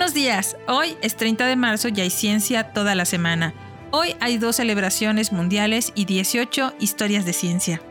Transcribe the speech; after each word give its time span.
Buenos 0.00 0.14
días, 0.14 0.56
hoy 0.66 0.96
es 1.02 1.14
30 1.14 1.44
de 1.46 1.56
marzo 1.56 1.88
y 1.88 2.00
hay 2.00 2.08
ciencia 2.08 2.72
toda 2.72 2.94
la 2.94 3.04
semana. 3.04 3.52
Hoy 3.90 4.16
hay 4.20 4.38
dos 4.38 4.56
celebraciones 4.56 5.30
mundiales 5.30 5.92
y 5.94 6.06
18 6.06 6.72
historias 6.80 7.26
de 7.26 7.34
ciencia. 7.34 7.82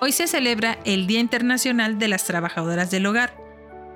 Hoy 0.00 0.12
se 0.12 0.28
celebra 0.28 0.78
el 0.84 1.08
Día 1.08 1.18
Internacional 1.18 1.98
de 1.98 2.06
las 2.06 2.22
Trabajadoras 2.22 2.92
del 2.92 3.06
Hogar, 3.06 3.36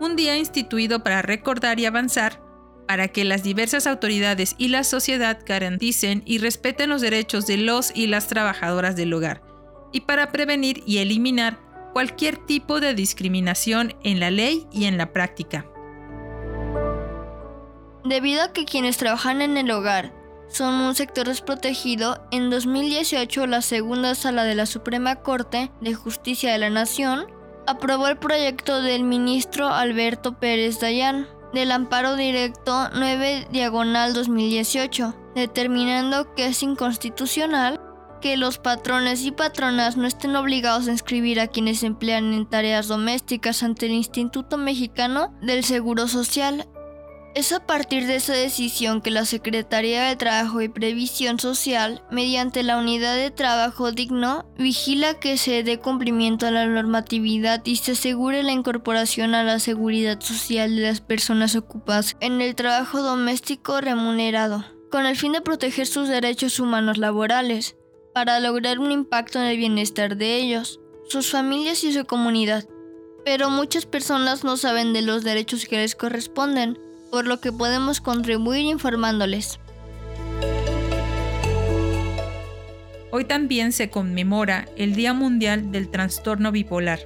un 0.00 0.16
día 0.16 0.36
instituido 0.36 1.05
para 1.05 1.22
recordar 1.22 1.78
y 1.78 1.86
avanzar 1.86 2.42
para 2.88 3.06
que 3.06 3.22
las 3.22 3.44
diversas 3.44 3.86
autoridades 3.86 4.56
y 4.58 4.66
la 4.66 4.83
sociedad 4.83 5.38
garanticen 5.46 6.24
y 6.27 6.38
respeten 6.38 6.91
los 6.91 7.02
derechos 7.02 7.46
de 7.46 7.58
los 7.58 7.92
y 7.94 8.08
las 8.08 8.27
trabajadoras 8.27 8.96
del 8.96 9.14
hogar, 9.14 9.42
y 9.92 10.00
para 10.00 10.33
prevenir 10.33 10.83
y 10.86 10.98
eliminar 10.98 11.67
cualquier 11.98 12.36
tipo 12.36 12.78
de 12.78 12.94
discriminación 12.94 13.96
en 14.04 14.20
la 14.20 14.30
ley 14.30 14.68
y 14.70 14.84
en 14.84 14.98
la 14.98 15.12
práctica. 15.12 15.66
Debido 18.04 18.44
a 18.44 18.52
que 18.52 18.66
quienes 18.66 18.98
trabajan 18.98 19.42
en 19.42 19.56
el 19.56 19.68
hogar 19.72 20.14
son 20.46 20.74
un 20.74 20.94
sector 20.94 21.26
desprotegido, 21.26 22.24
en 22.30 22.50
2018 22.50 23.48
la 23.48 23.62
segunda 23.62 24.14
sala 24.14 24.44
de 24.44 24.54
la 24.54 24.66
Suprema 24.66 25.16
Corte 25.16 25.72
de 25.80 25.92
Justicia 25.92 26.52
de 26.52 26.58
la 26.58 26.70
Nación 26.70 27.26
aprobó 27.66 28.06
el 28.06 28.16
proyecto 28.16 28.80
del 28.80 29.02
ministro 29.02 29.66
Alberto 29.66 30.38
Pérez 30.38 30.78
Dayán 30.78 31.26
del 31.52 31.72
amparo 31.72 32.14
directo 32.14 32.90
9 32.94 33.48
diagonal 33.50 34.14
2018, 34.14 35.16
determinando 35.34 36.33
que 36.36 36.46
es 36.46 36.62
inconstitucional 36.62 37.80
que 38.20 38.36
los 38.36 38.58
patrones 38.58 39.24
y 39.24 39.30
patronas 39.30 39.97
no 39.97 40.06
estén 40.06 40.36
obligados 40.36 40.88
a 40.88 40.92
inscribir 40.92 41.41
a 41.41 41.48
quienes 41.48 41.83
emplean 41.83 42.33
en 42.33 42.47
tareas 42.47 42.88
domésticas 42.88 43.62
ante 43.62 43.86
el 43.86 43.92
Instituto 43.92 44.58
Mexicano 44.58 45.34
del 45.41 45.64
Seguro 45.64 46.08
Social. 46.08 46.69
Es 47.34 47.52
a 47.52 47.64
partir 47.64 48.06
de 48.06 48.16
esa 48.16 48.33
decisión 48.33 49.00
que 49.00 49.11
la 49.12 49.24
Secretaría 49.24 50.02
de 50.02 50.16
Trabajo 50.16 50.61
y 50.61 50.69
Previsión 50.69 51.39
Social, 51.39 52.02
mediante 52.11 52.62
la 52.62 52.78
Unidad 52.78 53.14
de 53.14 53.30
Trabajo 53.30 53.92
Digno, 53.92 54.44
vigila 54.58 55.14
que 55.14 55.36
se 55.36 55.62
dé 55.62 55.78
cumplimiento 55.78 56.46
a 56.46 56.50
la 56.50 56.66
normatividad 56.66 57.64
y 57.64 57.77
se 57.77 57.92
asegure 57.92 58.42
la 58.42 58.52
incorporación 58.52 59.34
a 59.34 59.44
la 59.44 59.61
seguridad 59.61 60.20
social 60.20 60.74
de 60.74 60.83
las 60.83 61.00
personas 61.00 61.55
ocupadas 61.55 62.16
en 62.20 62.41
el 62.41 62.56
trabajo 62.56 63.02
doméstico 63.02 63.80
remunerado, 63.80 64.64
con 64.91 65.06
el 65.06 65.16
fin 65.16 65.33
de 65.33 65.41
proteger 65.41 65.86
sus 65.86 66.08
derechos 66.08 66.58
humanos 66.58 66.98
laborales, 66.98 67.77
para 68.19 68.41
lograr 68.41 68.80
un 68.80 68.91
impacto 68.91 69.38
en 69.38 69.44
el 69.44 69.56
bienestar 69.56 70.16
de 70.16 70.38
ellos, 70.38 70.80
sus 71.08 71.30
familias 71.30 71.84
y 71.84 71.92
su 71.92 72.05
comunidad. 72.05 72.64
Pero 73.24 73.48
muchas 73.48 73.86
personas 73.86 74.42
no 74.42 74.56
saben 74.56 74.92
de 74.92 75.02
los 75.02 75.22
derechos 75.22 75.66
que 75.66 75.77
les 75.77 75.94
corresponden, 75.94 76.77
por 77.12 77.28
lo 77.28 77.41
que 77.41 77.52
podemos 77.52 78.00
contribuir 78.00 78.64
informándoles. 78.64 79.61
Hoy 83.12 83.24
también 83.24 83.70
se 83.70 83.89
conmemora 83.89 84.69
el 84.74 84.96
Día 84.96 85.12
Mundial 85.12 85.70
del 85.70 85.89
Trastorno 85.89 86.50
Bipolar. 86.50 86.98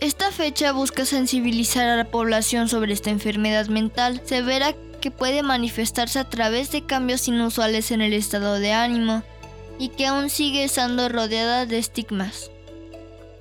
Esta 0.00 0.32
fecha 0.32 0.72
busca 0.72 1.04
sensibilizar 1.04 1.88
a 1.88 1.96
la 1.96 2.10
población 2.10 2.68
sobre 2.68 2.92
esta 2.92 3.10
enfermedad 3.10 3.68
mental 3.68 4.20
severa 4.24 4.74
que 5.00 5.12
puede 5.12 5.44
manifestarse 5.44 6.18
a 6.18 6.28
través 6.28 6.72
de 6.72 6.84
cambios 6.84 7.28
inusuales 7.28 7.92
en 7.92 8.00
el 8.00 8.14
estado 8.14 8.58
de 8.58 8.72
ánimo 8.72 9.22
y 9.78 9.90
que 9.90 10.06
aún 10.06 10.30
sigue 10.30 10.64
estando 10.64 11.08
rodeada 11.08 11.66
de 11.66 11.78
estigmas. 11.78 12.50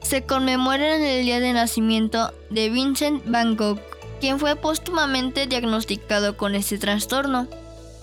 Se 0.02 0.24
conmemora 0.24 0.96
en 0.96 1.04
el 1.04 1.24
día 1.24 1.40
de 1.40 1.54
nacimiento 1.54 2.34
de 2.50 2.70
Vincent 2.70 3.24
Van 3.26 3.56
Gogh, 3.58 3.80
quien 4.22 4.40
fue 4.40 4.56
póstumamente 4.56 5.48
diagnosticado 5.48 6.38
con 6.38 6.56
este 6.56 6.78
trastorno. 6.78 7.48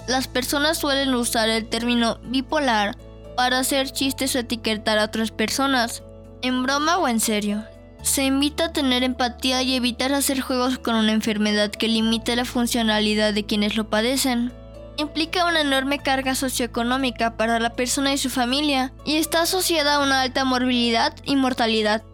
Las 0.07 0.29
personas 0.29 0.79
suelen 0.79 1.15
usar 1.15 1.49
el 1.49 1.67
término 1.67 2.19
bipolar 2.25 2.97
para 3.37 3.61
hacer 3.61 3.91
chistes 3.91 4.35
o 4.35 4.41
etiquetar 4.41 4.99
a 4.99 5.05
otras 5.05 5.31
personas, 5.31 6.03
en 6.43 6.63
broma 6.63 6.99
o 6.99 7.09
en 7.09 7.21
serio. 7.21 7.65
Se 8.03 8.25
invita 8.25 8.67
a 8.67 8.73
tener 8.73 9.03
empatía 9.03 9.63
y 9.63 9.75
evitar 9.75 10.13
hacer 10.13 10.41
juegos 10.41 10.79
con 10.79 10.95
una 10.95 11.13
enfermedad 11.13 11.71
que 11.71 11.89
limite 11.89 12.37
la 12.37 12.45
funcionalidad 12.45 13.33
de 13.33 13.47
quienes 13.47 13.77
lo 13.77 13.89
padecen. 13.89 14.53
Implica 14.97 15.47
una 15.47 15.61
enorme 15.61 15.99
carga 15.99 16.37
socioeconómica 16.37 17.37
para 17.37 17.59
la 17.59 17.71
persona 17.71 18.13
y 18.13 18.19
su 18.19 18.31
familia 18.31 18.93
y 19.05 19.17
está 19.17 19.43
asociada 19.43 19.97
a 19.97 20.01
una 20.01 20.23
alta 20.23 20.45
morbilidad 20.45 21.17
y 21.25 21.35
mortalidad. 21.35 22.05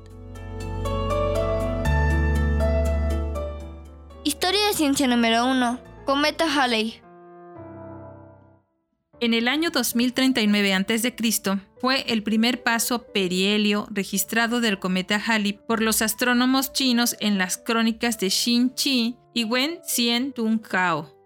Historia 4.24 4.66
de 4.66 4.72
ciencia 4.72 5.06
número 5.06 5.44
1. 5.44 5.78
Cometa 6.06 6.46
Halley. 6.46 7.02
En 9.20 9.34
el 9.34 9.48
año 9.48 9.68
2039 9.70 10.72
a.C. 10.72 11.14
fue 11.78 12.10
el 12.10 12.22
primer 12.22 12.62
paso 12.62 13.02
perihelio 13.12 13.86
registrado 13.90 14.62
del 14.62 14.78
cometa 14.78 15.22
Halley 15.22 15.52
por 15.52 15.82
los 15.82 16.00
astrónomos 16.00 16.72
chinos 16.72 17.14
en 17.20 17.36
las 17.36 17.58
crónicas 17.58 18.18
de 18.18 18.30
Xin 18.30 18.70
Qi 18.70 19.16
y 19.34 19.44
Wen 19.44 19.80
Xian 19.86 20.32
Tung 20.32 20.58
Kao. 20.58 21.19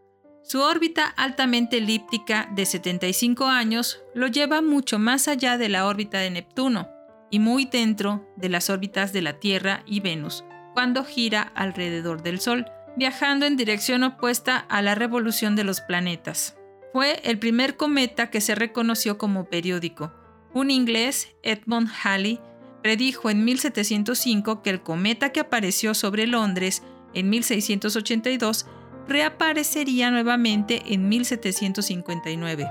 Su 0.46 0.60
órbita 0.60 1.06
altamente 1.06 1.78
elíptica 1.78 2.50
de 2.54 2.66
75 2.66 3.46
años 3.46 4.02
lo 4.14 4.26
lleva 4.26 4.60
mucho 4.60 4.98
más 4.98 5.26
allá 5.26 5.56
de 5.56 5.70
la 5.70 5.86
órbita 5.86 6.18
de 6.18 6.30
Neptuno 6.30 6.90
y 7.30 7.38
muy 7.38 7.64
dentro 7.64 8.28
de 8.36 8.50
las 8.50 8.68
órbitas 8.68 9.14
de 9.14 9.22
la 9.22 9.40
Tierra 9.40 9.82
y 9.86 10.00
Venus, 10.00 10.44
cuando 10.74 11.02
gira 11.02 11.50
alrededor 11.54 12.22
del 12.22 12.40
Sol 12.40 12.66
viajando 12.94 13.46
en 13.46 13.56
dirección 13.56 14.02
opuesta 14.02 14.58
a 14.58 14.82
la 14.82 14.94
revolución 14.94 15.56
de 15.56 15.64
los 15.64 15.80
planetas. 15.80 16.58
Fue 16.92 17.20
el 17.24 17.38
primer 17.38 17.78
cometa 17.78 18.28
que 18.28 18.42
se 18.42 18.54
reconoció 18.54 19.16
como 19.16 19.46
periódico. 19.46 20.12
Un 20.52 20.70
inglés, 20.70 21.34
Edmund 21.42 21.88
Halley, 22.02 22.38
predijo 22.82 23.30
en 23.30 23.46
1705 23.46 24.62
que 24.62 24.68
el 24.68 24.82
cometa 24.82 25.32
que 25.32 25.40
apareció 25.40 25.94
sobre 25.94 26.26
Londres 26.26 26.82
en 27.14 27.30
1682 27.30 28.66
reaparecería 29.08 30.10
nuevamente 30.10 30.82
en 30.86 31.08
1759, 31.08 32.68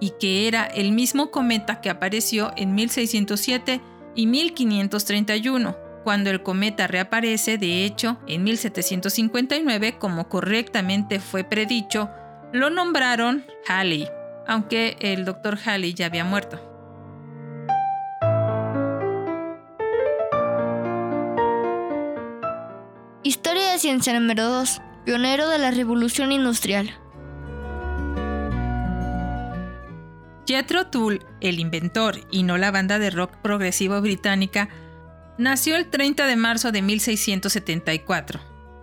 y 0.00 0.12
que 0.18 0.48
era 0.48 0.64
el 0.64 0.92
mismo 0.92 1.30
cometa 1.30 1.80
que 1.80 1.90
apareció 1.90 2.52
en 2.56 2.74
1607 2.74 3.80
y 4.14 4.26
1531 4.26 5.90
cuando 6.04 6.30
el 6.30 6.42
cometa 6.42 6.86
reaparece, 6.86 7.58
de 7.58 7.84
hecho, 7.84 8.18
en 8.26 8.42
1759, 8.44 9.98
como 9.98 10.28
correctamente 10.28 11.20
fue 11.20 11.44
predicho, 11.44 12.10
lo 12.52 12.70
nombraron 12.70 13.44
Halley, 13.68 14.08
aunque 14.46 14.96
el 15.00 15.24
doctor 15.24 15.58
Halley 15.64 15.94
ya 15.94 16.06
había 16.06 16.24
muerto. 16.24 16.58
Historia 23.22 23.72
de 23.72 23.78
ciencia 23.78 24.18
número 24.18 24.48
2. 24.48 24.80
Pionero 25.10 25.48
de 25.48 25.58
la 25.58 25.72
revolución 25.72 26.30
industrial. 26.30 26.88
Jethro 30.46 30.86
Tull, 30.86 31.26
el 31.40 31.58
inventor 31.58 32.20
y 32.30 32.44
no 32.44 32.58
la 32.58 32.70
banda 32.70 33.00
de 33.00 33.10
rock 33.10 33.34
progresivo 33.42 34.00
británica, 34.00 34.68
Nació 35.36 35.74
el 35.74 35.90
30 35.90 36.28
de 36.28 36.36
marzo 36.36 36.70
de 36.70 36.82
1674. 36.82 38.40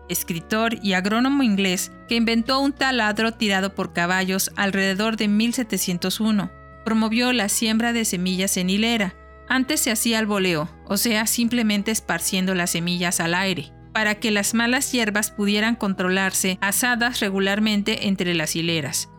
Escritor 0.10 0.76
y 0.84 0.96
agrónomo 0.96 1.44
inglés 1.44 1.94
que 2.10 2.16
inventó 2.16 2.60
un 2.60 2.74
taladro 2.74 3.32
tirado 3.32 3.74
por 3.74 3.94
caballos 3.94 4.52
alrededor 4.58 5.16
de 5.16 5.30
1701. 5.30 6.52
Promovió 6.84 7.32
la 7.32 7.48
siembra 7.48 7.94
de 7.94 8.04
semillas 8.04 8.58
en 8.58 8.70
hilera. 8.70 9.16
Antes 9.48 9.80
se 9.80 9.92
hacía 9.92 10.20
al 10.20 10.26
voleo, 10.26 10.70
o 10.88 10.98
sea, 10.98 11.26
simplemente 11.26 11.92
esparciendo 11.92 12.54
las 12.54 12.72
semillas 12.72 13.22
al 13.22 13.34
aire, 13.34 13.72
para 13.98 14.14
que 14.14 14.30
las 14.30 14.54
malas 14.54 14.92
hierbas 14.92 15.32
pudieran 15.32 15.74
controlarse 15.74 16.60
asadas 16.62 17.20
regularmente 17.20 18.08
entre 18.08 18.36
las 18.36 18.56
hileras. 18.56 19.10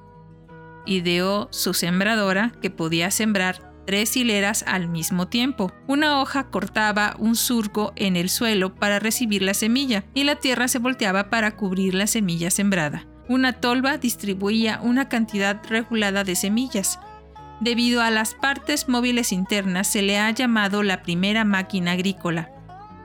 Ideó 0.87 1.49
su 1.51 1.75
sembradora 1.75 2.53
que 2.63 2.71
podía 2.71 3.11
sembrar 3.11 3.73
tres 3.89 4.17
hileras 4.17 4.63
al 4.69 4.87
mismo 4.87 5.27
tiempo. 5.27 5.73
Una 5.89 6.21
hoja 6.21 6.45
cortaba 6.51 7.17
un 7.19 7.35
surco 7.35 7.93
en 7.97 8.15
el 8.15 8.29
suelo 8.29 8.77
para 8.77 9.01
recibir 9.01 9.43
la 9.43 9.53
semilla 9.53 10.05
y 10.15 10.23
la 10.23 10.37
tierra 10.37 10.69
se 10.69 10.79
volteaba 10.79 11.29
para 11.29 11.57
cubrir 11.57 11.95
la 11.95 12.07
semilla 12.07 12.53
sembrada. 12.53 13.05
Una 13.29 13.55
tolva 13.55 13.99
distribuía 13.99 14.79
una 14.81 15.09
cantidad 15.09 15.61
regulada 15.69 16.23
de 16.23 16.37
semillas. 16.37 17.01
Debido 17.61 18.01
a 18.01 18.13
las 18.13 18.37
partes 18.37 18.89
móviles 18.89 19.33
internas 19.33 19.89
se 19.89 20.03
le 20.03 20.21
ha 20.21 20.31
llamado 20.31 20.85
la 20.85 21.03
primera 21.03 21.45
máquina 21.45 21.91
agrícola. 21.91 22.53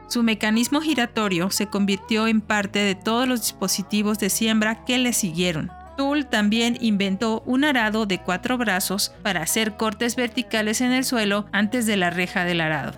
Su 0.07 0.23
mecanismo 0.23 0.81
giratorio 0.81 1.49
se 1.49 1.67
convirtió 1.67 2.27
en 2.27 2.41
parte 2.41 2.79
de 2.79 2.95
todos 2.95 3.27
los 3.27 3.41
dispositivos 3.41 4.19
de 4.19 4.29
siembra 4.29 4.85
que 4.85 4.97
le 4.97 5.13
siguieron. 5.13 5.71
Tull 5.97 6.25
también 6.25 6.77
inventó 6.81 7.41
un 7.45 7.63
arado 7.63 8.05
de 8.05 8.19
cuatro 8.19 8.57
brazos 8.57 9.13
para 9.21 9.41
hacer 9.41 9.77
cortes 9.77 10.15
verticales 10.15 10.81
en 10.81 10.91
el 10.91 11.03
suelo 11.03 11.45
antes 11.51 11.85
de 11.85 11.97
la 11.97 12.09
reja 12.09 12.45
del 12.45 12.61
arado. 12.61 12.93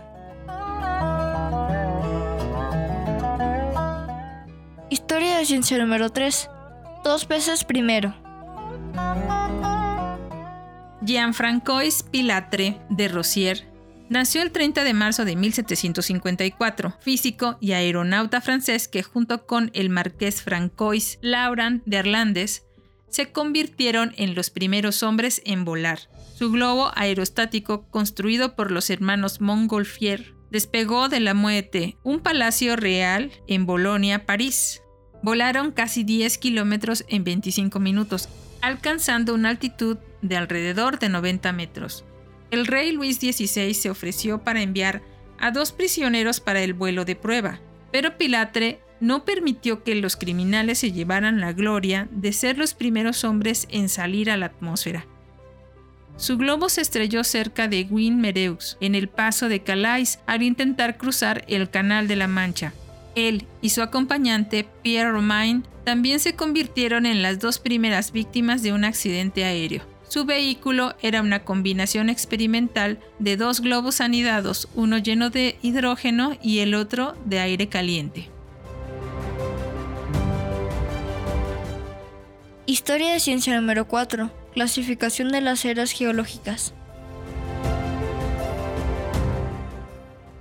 Historia 4.89 5.37
de 5.37 5.45
ciencia 5.45 5.77
número 5.77 6.09
3. 6.09 6.49
Dos 7.03 7.27
veces 7.27 7.63
primero. 7.63 8.13
Jean-Francois 11.01 12.03
Pilatre 12.03 12.79
de 12.89 13.07
Rossier 13.07 13.74
nació 14.09 14.41
el 14.41 14.51
30 14.51 14.83
de 14.83 14.93
marzo 14.93 15.25
de 15.25 15.35
1754, 15.35 16.95
físico 16.99 17.57
y 17.59 17.73
aeronauta 17.73 18.41
francés 18.41 18.87
que 18.87 19.03
junto 19.03 19.45
con 19.45 19.71
el 19.73 19.89
marqués 19.89 20.41
Francois 20.41 21.19
Laurent 21.21 21.83
de 21.85 21.97
Arlandes 21.97 22.63
se 23.09 23.31
convirtieron 23.31 24.13
en 24.17 24.35
los 24.35 24.49
primeros 24.49 25.01
hombres 25.01 25.41
en 25.45 25.63
volar. 25.63 25.99
Su 26.35 26.51
globo 26.51 26.91
aerostático, 26.95 27.87
construido 27.89 28.55
por 28.55 28.71
los 28.71 28.89
hermanos 28.89 29.39
Montgolfier, 29.39 30.33
despegó 30.51 31.07
de 31.07 31.21
la 31.21 31.33
Muette, 31.33 31.97
un 32.03 32.19
palacio 32.19 32.75
real 32.75 33.31
en 33.47 33.65
Bolonia, 33.65 34.25
París. 34.25 34.81
Volaron 35.23 35.71
casi 35.71 36.03
10 36.03 36.37
kilómetros 36.37 37.05
en 37.07 37.23
25 37.23 37.79
minutos, 37.79 38.27
alcanzando 38.61 39.33
una 39.33 39.49
altitud 39.49 39.97
de 40.21 40.37
alrededor 40.37 40.99
de 40.99 41.09
90 41.09 41.53
metros. 41.53 42.03
El 42.51 42.67
rey 42.67 42.91
Luis 42.91 43.17
XVI 43.17 43.73
se 43.73 43.89
ofreció 43.89 44.43
para 44.43 44.61
enviar 44.61 45.01
a 45.39 45.51
dos 45.51 45.71
prisioneros 45.71 46.39
para 46.39 46.61
el 46.61 46.73
vuelo 46.73 47.05
de 47.05 47.15
prueba, 47.15 47.59
pero 47.91 48.17
Pilatre 48.17 48.79
no 48.99 49.25
permitió 49.25 49.83
que 49.83 49.95
los 49.95 50.15
criminales 50.15 50.79
se 50.79 50.91
llevaran 50.91 51.41
la 51.41 51.53
gloria 51.53 52.07
de 52.11 52.33
ser 52.33 52.57
los 52.57 52.73
primeros 52.73 53.23
hombres 53.23 53.67
en 53.69 53.89
salir 53.89 54.31
a 54.31 54.37
la 54.37 54.47
atmósfera. 54.47 55.05
Su 56.17 56.37
globo 56.37 56.69
se 56.69 56.81
estrelló 56.81 57.25
cerca 57.25 57.67
de 57.67 57.83
Guin-Mereux, 57.83 58.77
en 58.79 58.95
el 58.95 59.09
paso 59.09 59.49
de 59.49 59.63
Calais, 59.63 60.19
al 60.27 60.43
intentar 60.43 60.97
cruzar 60.97 61.43
el 61.49 61.69
Canal 61.69 62.07
de 62.07 62.15
la 62.15 62.27
Mancha. 62.27 62.73
Él 63.15 63.45
y 63.61 63.69
su 63.69 63.81
acompañante, 63.81 64.65
Pierre 64.81 65.11
Romain, 65.11 65.65
también 65.83 66.19
se 66.19 66.35
convirtieron 66.35 67.05
en 67.05 67.21
las 67.21 67.39
dos 67.39 67.59
primeras 67.59 68.13
víctimas 68.13 68.63
de 68.63 68.71
un 68.71 68.85
accidente 68.85 69.43
aéreo. 69.43 69.83
Su 70.15 70.23
vehículo 70.23 70.95
era 71.01 71.19
una 71.19 71.43
combinación 71.43 72.09
experimental 72.09 73.01
de 73.19 73.35
dos 73.35 73.59
globos 73.59 73.99
anidados, 73.99 74.69
uno 74.73 74.97
lleno 74.97 75.29
de 75.29 75.59
hidrógeno 75.61 76.37
y 76.41 76.59
el 76.59 76.73
otro 76.73 77.17
de 77.25 77.39
aire 77.39 77.67
caliente. 77.67 78.29
Historia 82.65 83.11
de 83.11 83.19
ciencia 83.19 83.59
número 83.59 83.89
4. 83.89 84.31
Clasificación 84.53 85.33
de 85.33 85.41
las 85.41 85.65
eras 85.65 85.91
geológicas. 85.91 86.73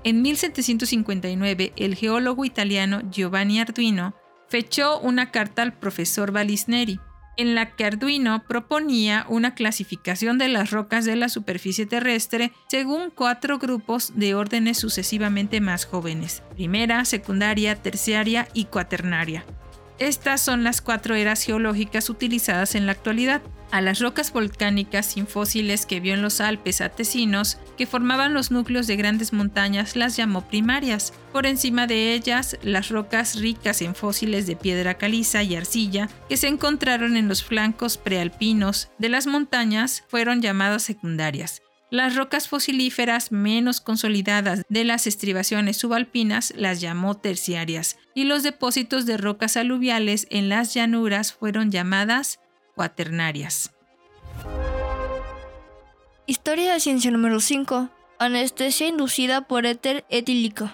En 0.04 0.22
1759, 0.22 1.72
el 1.74 1.96
geólogo 1.96 2.44
italiano 2.44 3.02
Giovanni 3.10 3.58
Arduino 3.58 4.14
fechó 4.46 5.00
una 5.00 5.32
carta 5.32 5.62
al 5.62 5.72
profesor 5.72 6.30
Valisneri, 6.30 7.00
en 7.36 7.54
la 7.54 7.74
que 7.74 7.84
Arduino 7.84 8.44
proponía 8.46 9.26
una 9.28 9.54
clasificación 9.54 10.38
de 10.38 10.48
las 10.48 10.70
rocas 10.70 11.04
de 11.04 11.16
la 11.16 11.28
superficie 11.28 11.86
terrestre 11.86 12.52
según 12.68 13.10
cuatro 13.10 13.58
grupos 13.58 14.12
de 14.14 14.34
órdenes 14.34 14.78
sucesivamente 14.78 15.60
más 15.60 15.84
jóvenes, 15.84 16.42
primera, 16.54 17.04
secundaria, 17.04 17.76
terciaria 17.76 18.48
y 18.54 18.66
cuaternaria. 18.66 19.44
Estas 19.98 20.40
son 20.40 20.64
las 20.64 20.80
cuatro 20.80 21.14
eras 21.14 21.42
geológicas 21.42 22.10
utilizadas 22.10 22.74
en 22.74 22.86
la 22.86 22.92
actualidad. 22.92 23.42
A 23.70 23.80
las 23.80 23.98
rocas 23.98 24.32
volcánicas 24.32 25.06
sin 25.06 25.26
fósiles 25.26 25.86
que 25.86 25.98
vio 25.98 26.14
en 26.14 26.22
los 26.22 26.40
Alpes 26.40 26.80
atesinos, 26.80 27.58
que 27.76 27.86
formaban 27.86 28.34
los 28.34 28.50
núcleos 28.50 28.86
de 28.86 28.96
grandes 28.96 29.32
montañas, 29.32 29.96
las 29.96 30.16
llamó 30.16 30.48
primarias. 30.48 31.12
Por 31.32 31.46
encima 31.46 31.88
de 31.88 32.14
ellas, 32.14 32.56
las 32.62 32.88
rocas 32.88 33.36
ricas 33.40 33.82
en 33.82 33.96
fósiles 33.96 34.46
de 34.46 34.54
piedra 34.54 34.94
caliza 34.94 35.42
y 35.42 35.56
arcilla, 35.56 36.08
que 36.28 36.36
se 36.36 36.48
encontraron 36.48 37.16
en 37.16 37.26
los 37.26 37.42
flancos 37.42 37.96
prealpinos 37.96 38.90
de 38.98 39.08
las 39.08 39.26
montañas, 39.26 40.04
fueron 40.08 40.40
llamadas 40.40 40.84
secundarias. 40.84 41.63
Las 41.94 42.16
rocas 42.16 42.48
fosilíferas 42.48 43.30
menos 43.30 43.80
consolidadas 43.80 44.62
de 44.68 44.82
las 44.82 45.06
estribaciones 45.06 45.76
subalpinas 45.76 46.52
las 46.56 46.80
llamó 46.80 47.16
terciarias 47.16 47.98
y 48.16 48.24
los 48.24 48.42
depósitos 48.42 49.06
de 49.06 49.16
rocas 49.16 49.56
aluviales 49.56 50.26
en 50.30 50.48
las 50.48 50.74
llanuras 50.74 51.32
fueron 51.32 51.70
llamadas 51.70 52.40
cuaternarias. 52.74 53.72
Historia 56.26 56.72
de 56.72 56.80
ciencia 56.80 57.12
número 57.12 57.38
5. 57.38 57.88
Anestesia 58.18 58.88
inducida 58.88 59.42
por 59.42 59.64
éter 59.64 60.04
etílico. 60.10 60.72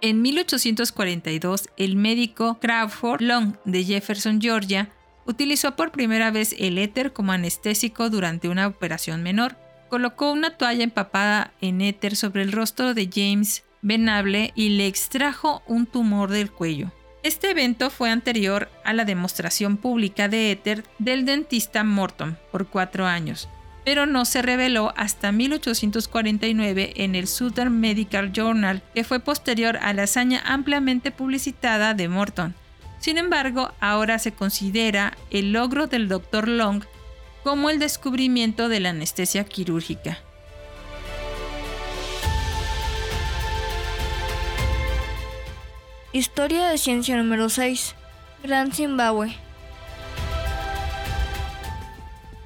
En 0.00 0.22
1842, 0.22 1.68
el 1.76 1.96
médico 1.96 2.58
Crawford 2.58 3.20
Long 3.20 3.56
de 3.66 3.84
Jefferson, 3.84 4.40
Georgia, 4.40 4.93
utilizó 5.26 5.76
por 5.76 5.90
primera 5.90 6.30
vez 6.30 6.54
el 6.58 6.78
éter 6.78 7.12
como 7.12 7.32
anestésico 7.32 8.10
durante 8.10 8.48
una 8.48 8.66
operación 8.66 9.22
menor. 9.22 9.56
Colocó 9.88 10.32
una 10.32 10.56
toalla 10.56 10.84
empapada 10.84 11.52
en 11.60 11.80
éter 11.80 12.16
sobre 12.16 12.42
el 12.42 12.52
rostro 12.52 12.94
de 12.94 13.10
James 13.12 13.64
Venable 13.82 14.52
y 14.54 14.70
le 14.70 14.86
extrajo 14.86 15.62
un 15.66 15.86
tumor 15.86 16.30
del 16.30 16.50
cuello. 16.50 16.90
Este 17.22 17.50
evento 17.50 17.88
fue 17.90 18.10
anterior 18.10 18.70
a 18.84 18.92
la 18.92 19.04
demostración 19.04 19.78
pública 19.78 20.28
de 20.28 20.50
éter 20.50 20.84
del 20.98 21.24
dentista 21.24 21.84
Morton 21.84 22.38
por 22.52 22.66
cuatro 22.66 23.06
años, 23.06 23.48
pero 23.84 24.04
no 24.04 24.24
se 24.24 24.42
reveló 24.42 24.92
hasta 24.96 25.32
1849 25.32 26.92
en 26.96 27.14
el 27.14 27.26
Southern 27.26 27.80
Medical 27.80 28.32
Journal, 28.32 28.82
que 28.94 29.04
fue 29.04 29.20
posterior 29.20 29.78
a 29.78 29.94
la 29.94 30.02
hazaña 30.02 30.42
ampliamente 30.44 31.10
publicitada 31.10 31.94
de 31.94 32.08
Morton. 32.08 32.54
Sin 33.04 33.18
embargo, 33.18 33.70
ahora 33.80 34.18
se 34.18 34.32
considera 34.32 35.18
el 35.28 35.52
logro 35.52 35.88
del 35.88 36.08
Dr. 36.08 36.48
Long 36.48 36.84
como 37.42 37.68
el 37.68 37.78
descubrimiento 37.78 38.70
de 38.70 38.80
la 38.80 38.88
anestesia 38.88 39.44
quirúrgica. 39.44 40.20
Historia 46.14 46.66
de 46.68 46.78
ciencia 46.78 47.18
número 47.18 47.50
6. 47.50 47.94
Gran 48.42 48.72
Zimbabue. 48.72 49.36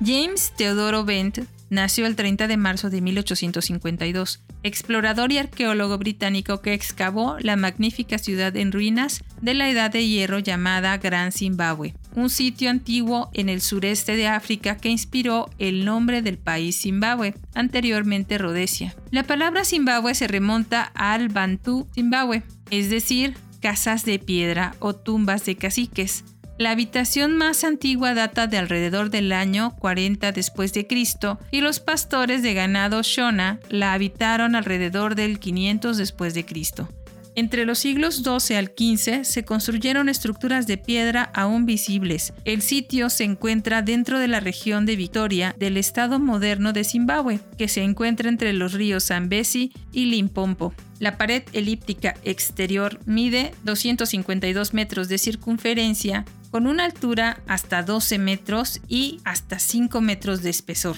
James 0.05 0.53
Teodoro 0.57 1.05
Bent 1.05 1.39
nació 1.71 2.07
el 2.07 2.17
30 2.17 2.47
de 2.49 2.57
marzo 2.57 2.91
de 2.91 3.01
1852, 3.01 4.43
explorador 4.63 5.33
y 5.33 5.39
arqueólogo 5.39 5.99
británico 5.99 6.61
que 6.61 6.75
excavó 6.75 7.37
la 7.41 7.57
magnífica 7.57 8.19
ciudad 8.19 8.57
en 8.57 8.73
ruinas 8.73 9.25
de 9.41 9.55
la 9.55 9.69
Edad 9.69 9.91
de 9.91 10.07
Hierro 10.07 10.39
llamada 10.39 10.97
Gran 10.99 11.33
Zimbabue, 11.33 11.95
un 12.15 12.31
sitio 12.31 12.71
antiguo 12.71 13.31
en 13.35 13.49
el 13.49 13.61
sureste 13.61 14.17
de 14.17 14.29
África 14.29 14.77
que 14.77 14.89
inspiró 14.89 15.51
el 15.59 15.85
nombre 15.85 16.23
del 16.23 16.39
país 16.39 16.81
Zimbabue, 16.81 17.35
anteriormente 17.55 18.39
Rhodesia. 18.39 18.95
La 19.11 19.25
palabra 19.25 19.65
Zimbabue 19.65 20.15
se 20.15 20.29
remonta 20.29 20.83
al 20.95 21.29
Bantú 21.29 21.89
Zimbabue, 21.95 22.43
es 22.71 22.91
decir, 22.91 23.35
casas 23.61 24.05
de 24.05 24.19
piedra 24.19 24.75
o 24.79 24.95
tumbas 24.95 25.45
de 25.45 25.57
caciques, 25.57 26.25
la 26.59 26.73
habitación 26.73 27.37
más 27.37 27.63
antigua 27.65 28.15
data 28.15 28.49
de 28.49 28.59
alrededor 28.59 29.11
del 29.11 29.33
año 29.33 29.77
40 29.79 30.33
después 30.33 30.73
de 30.73 30.87
Cristo 30.87 31.39
y 31.53 31.61
los 31.61 31.79
pastores 31.81 32.43
de 32.43 32.53
ganado 32.53 33.01
Shona 33.03 33.61
la 33.69 33.93
habitaron 33.93 34.57
alrededor 34.57 35.15
del 35.15 35.39
500 35.39 35.97
después 35.97 36.35
de 36.35 36.45
Cristo. 36.45 36.89
Entre 37.37 37.65
los 37.65 37.79
siglos 37.79 38.25
XII 38.25 38.57
al 38.57 38.73
XV 38.77 39.23
se 39.23 39.45
construyeron 39.45 40.09
estructuras 40.09 40.67
de 40.67 40.77
piedra 40.77 41.31
aún 41.35 41.67
visibles. 41.67 42.33
El 42.45 42.63
sitio 42.63 43.11
se 43.11 43.23
encuentra 43.23 43.81
dentro 43.81 44.19
de 44.19 44.27
la 44.27 44.41
región 44.41 44.87
de 44.87 44.97
Victoria 44.97 45.55
del 45.57 45.77
estado 45.77 46.19
moderno 46.19 46.73
de 46.73 46.83
Zimbabue, 46.83 47.39
que 47.57 47.69
se 47.69 47.85
encuentra 47.85 48.29
entre 48.29 48.53
los 48.53 48.73
ríos 48.73 49.05
Zambezi 49.05 49.71
y 49.93 50.07
Limpopo. 50.07 50.75
La 50.99 51.17
pared 51.17 51.45
elíptica 51.53 52.17
exterior 52.25 52.99
mide 53.07 53.53
252 53.63 54.75
metros 54.75 55.09
de 55.09 55.19
circunferencia 55.19 56.25
con 56.51 56.67
una 56.67 56.85
altura 56.85 57.43
hasta 57.47 57.83
12 57.83 58.19
metros 58.19 58.81
y 58.89 59.21
hasta 59.25 59.59
5 59.59 60.01
metros 60.01 60.43
de 60.43 60.51
espesor. 60.51 60.97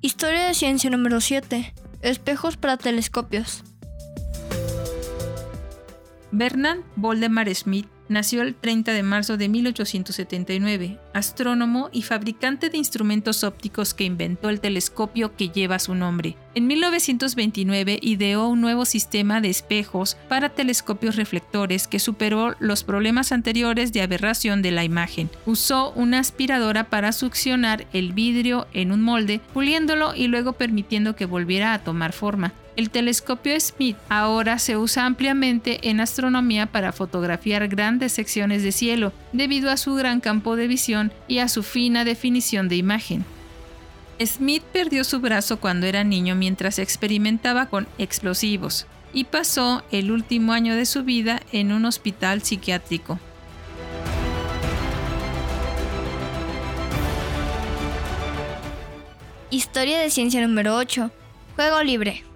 Historia 0.00 0.46
de 0.46 0.54
ciencia 0.54 0.90
número 0.90 1.20
7. 1.20 1.74
Espejos 2.02 2.56
para 2.56 2.76
telescopios. 2.76 3.64
Bernard 6.30 6.80
Voldemar 6.96 7.52
Smith 7.54 7.86
nació 8.08 8.42
el 8.42 8.54
30 8.54 8.92
de 8.92 9.02
marzo 9.02 9.36
de 9.36 9.48
1879, 9.48 10.98
astrónomo 11.14 11.90
y 11.92 12.02
fabricante 12.02 12.70
de 12.70 12.78
instrumentos 12.78 13.44
ópticos 13.44 13.94
que 13.94 14.04
inventó 14.04 14.48
el 14.48 14.60
telescopio 14.60 15.36
que 15.36 15.48
lleva 15.48 15.78
su 15.78 15.94
nombre. 15.94 16.36
En 16.54 16.66
1929 16.66 17.98
ideó 18.02 18.48
un 18.48 18.60
nuevo 18.60 18.84
sistema 18.84 19.40
de 19.40 19.50
espejos 19.50 20.16
para 20.28 20.48
telescopios 20.48 21.16
reflectores 21.16 21.86
que 21.86 21.98
superó 21.98 22.56
los 22.58 22.84
problemas 22.84 23.32
anteriores 23.32 23.92
de 23.92 24.02
aberración 24.02 24.62
de 24.62 24.72
la 24.72 24.84
imagen. 24.84 25.30
Usó 25.46 25.92
una 25.92 26.18
aspiradora 26.18 26.84
para 26.84 27.12
succionar 27.12 27.86
el 27.92 28.12
vidrio 28.12 28.66
en 28.72 28.92
un 28.92 29.02
molde, 29.02 29.40
puliéndolo 29.52 30.14
y 30.14 30.26
luego 30.26 30.54
permitiendo 30.54 31.14
que 31.14 31.26
volviera 31.26 31.74
a 31.74 31.84
tomar 31.84 32.12
forma. 32.12 32.52
El 32.78 32.90
telescopio 32.90 33.58
Smith 33.58 33.96
ahora 34.08 34.60
se 34.60 34.76
usa 34.76 35.04
ampliamente 35.04 35.90
en 35.90 35.98
astronomía 35.98 36.66
para 36.66 36.92
fotografiar 36.92 37.66
grandes 37.66 38.12
secciones 38.12 38.62
de 38.62 38.70
cielo 38.70 39.12
debido 39.32 39.72
a 39.72 39.76
su 39.76 39.96
gran 39.96 40.20
campo 40.20 40.54
de 40.54 40.68
visión 40.68 41.10
y 41.26 41.38
a 41.38 41.48
su 41.48 41.64
fina 41.64 42.04
definición 42.04 42.68
de 42.68 42.76
imagen. 42.76 43.24
Smith 44.24 44.62
perdió 44.62 45.02
su 45.02 45.18
brazo 45.18 45.58
cuando 45.58 45.88
era 45.88 46.04
niño 46.04 46.36
mientras 46.36 46.78
experimentaba 46.78 47.66
con 47.66 47.88
explosivos 47.98 48.86
y 49.12 49.24
pasó 49.24 49.82
el 49.90 50.12
último 50.12 50.52
año 50.52 50.76
de 50.76 50.86
su 50.86 51.02
vida 51.02 51.42
en 51.50 51.72
un 51.72 51.84
hospital 51.84 52.42
psiquiátrico. 52.42 53.18
Historia 59.50 59.98
de 59.98 60.10
ciencia 60.10 60.46
número 60.46 60.76
8. 60.76 61.10
Juego 61.56 61.82
libre. 61.82 62.27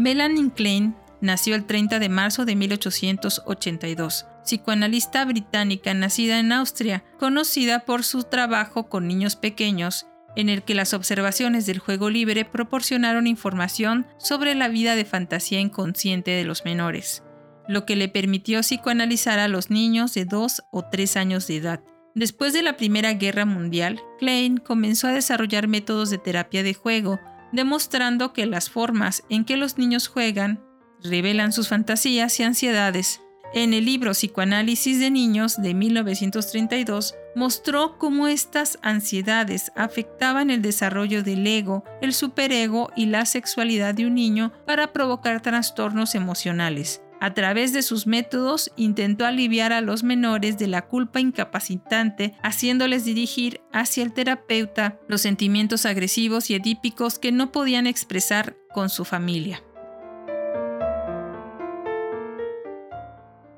Melanie 0.00 0.50
Klein 0.50 0.96
nació 1.20 1.54
el 1.54 1.66
30 1.66 1.98
de 1.98 2.08
marzo 2.08 2.46
de 2.46 2.56
1882, 2.56 4.24
psicoanalista 4.42 5.26
británica 5.26 5.92
nacida 5.92 6.38
en 6.38 6.52
Austria, 6.52 7.04
conocida 7.18 7.80
por 7.80 8.02
su 8.02 8.22
trabajo 8.22 8.88
con 8.88 9.06
niños 9.06 9.36
pequeños, 9.36 10.06
en 10.36 10.48
el 10.48 10.62
que 10.62 10.74
las 10.74 10.94
observaciones 10.94 11.66
del 11.66 11.80
juego 11.80 12.08
libre 12.08 12.46
proporcionaron 12.46 13.26
información 13.26 14.06
sobre 14.16 14.54
la 14.54 14.68
vida 14.68 14.96
de 14.96 15.04
fantasía 15.04 15.60
inconsciente 15.60 16.30
de 16.30 16.44
los 16.44 16.64
menores, 16.64 17.22
lo 17.68 17.84
que 17.84 17.94
le 17.94 18.08
permitió 18.08 18.60
psicoanalizar 18.60 19.38
a 19.38 19.48
los 19.48 19.68
niños 19.68 20.14
de 20.14 20.24
2 20.24 20.62
o 20.72 20.82
3 20.82 21.16
años 21.18 21.46
de 21.46 21.56
edad. 21.58 21.80
Después 22.14 22.54
de 22.54 22.62
la 22.62 22.78
Primera 22.78 23.12
Guerra 23.12 23.44
Mundial, 23.44 24.00
Klein 24.18 24.56
comenzó 24.56 25.08
a 25.08 25.12
desarrollar 25.12 25.68
métodos 25.68 26.08
de 26.08 26.16
terapia 26.16 26.62
de 26.62 26.72
juego 26.72 27.20
demostrando 27.52 28.32
que 28.32 28.46
las 28.46 28.70
formas 28.70 29.22
en 29.28 29.44
que 29.44 29.56
los 29.56 29.78
niños 29.78 30.08
juegan 30.08 30.60
revelan 31.02 31.52
sus 31.52 31.68
fantasías 31.68 32.38
y 32.40 32.42
ansiedades. 32.42 33.20
En 33.52 33.74
el 33.74 33.84
libro 33.84 34.12
Psicoanálisis 34.12 35.00
de 35.00 35.10
Niños 35.10 35.60
de 35.60 35.74
1932, 35.74 37.16
mostró 37.34 37.98
cómo 37.98 38.28
estas 38.28 38.78
ansiedades 38.82 39.72
afectaban 39.74 40.50
el 40.50 40.62
desarrollo 40.62 41.24
del 41.24 41.44
ego, 41.46 41.82
el 42.00 42.14
superego 42.14 42.90
y 42.94 43.06
la 43.06 43.26
sexualidad 43.26 43.94
de 43.94 44.06
un 44.06 44.14
niño 44.14 44.52
para 44.66 44.92
provocar 44.92 45.42
trastornos 45.42 46.14
emocionales. 46.14 47.02
A 47.22 47.34
través 47.34 47.74
de 47.74 47.82
sus 47.82 48.06
métodos 48.06 48.72
intentó 48.76 49.26
aliviar 49.26 49.74
a 49.74 49.82
los 49.82 50.02
menores 50.02 50.56
de 50.56 50.66
la 50.66 50.86
culpa 50.88 51.20
incapacitante, 51.20 52.32
haciéndoles 52.42 53.04
dirigir 53.04 53.60
hacia 53.74 54.02
el 54.02 54.14
terapeuta 54.14 54.98
los 55.06 55.20
sentimientos 55.20 55.84
agresivos 55.84 56.48
y 56.48 56.54
edípicos 56.54 57.18
que 57.18 57.30
no 57.30 57.52
podían 57.52 57.86
expresar 57.86 58.56
con 58.72 58.88
su 58.88 59.04
familia. 59.04 59.62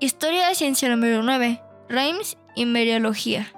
Historia 0.00 0.48
de 0.48 0.56
ciencia 0.56 0.88
número 0.88 1.22
9. 1.22 1.62
Reims 1.88 2.36
y 2.56 2.66
Meriología. 2.66 3.52